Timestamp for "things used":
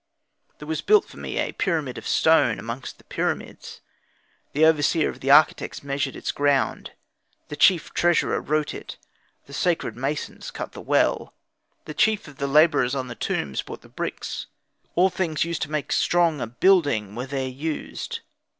15.11-15.61